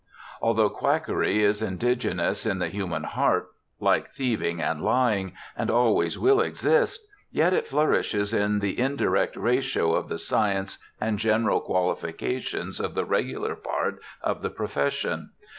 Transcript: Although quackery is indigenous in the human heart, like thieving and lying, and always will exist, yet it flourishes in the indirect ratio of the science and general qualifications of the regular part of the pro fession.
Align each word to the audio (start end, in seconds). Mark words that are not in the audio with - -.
Although 0.41 0.71
quackery 0.71 1.43
is 1.43 1.61
indigenous 1.61 2.47
in 2.47 2.57
the 2.57 2.69
human 2.69 3.03
heart, 3.03 3.49
like 3.79 4.09
thieving 4.09 4.59
and 4.59 4.81
lying, 4.81 5.33
and 5.55 5.69
always 5.69 6.17
will 6.17 6.41
exist, 6.41 7.05
yet 7.31 7.53
it 7.53 7.67
flourishes 7.67 8.33
in 8.33 8.61
the 8.61 8.79
indirect 8.79 9.35
ratio 9.37 9.93
of 9.93 10.09
the 10.09 10.17
science 10.17 10.79
and 10.99 11.19
general 11.19 11.59
qualifications 11.61 12.79
of 12.79 12.95
the 12.95 13.05
regular 13.05 13.53
part 13.55 13.99
of 14.23 14.41
the 14.41 14.49
pro 14.49 14.65
fession. 14.65 15.27